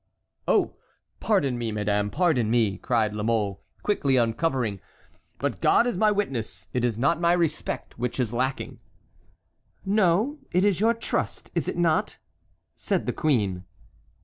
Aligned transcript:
"Oh! 0.47 0.77
pardon 1.19 1.59
me, 1.59 1.71
madame, 1.71 2.09
pardon 2.09 2.49
me!" 2.49 2.79
cried 2.79 3.13
La 3.13 3.21
Mole, 3.21 3.61
quickly 3.83 4.17
uncovering; 4.17 4.79
"but 5.37 5.61
God 5.61 5.85
is 5.85 5.95
my 5.95 6.09
witness, 6.09 6.69
it 6.73 6.83
is 6.83 6.97
not 6.97 7.21
my 7.21 7.33
respect 7.33 7.99
which 7.99 8.19
is 8.19 8.33
lacking." 8.33 8.79
"No, 9.85 10.39
it 10.51 10.65
is 10.65 10.79
your 10.79 10.95
trust, 10.95 11.51
is 11.53 11.67
it 11.67 11.77
not?" 11.77 12.17
said 12.75 13.05
the 13.05 13.13
queen. 13.13 13.63